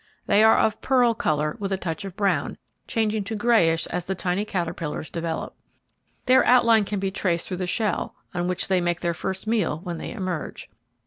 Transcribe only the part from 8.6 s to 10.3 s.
they make their first meal when they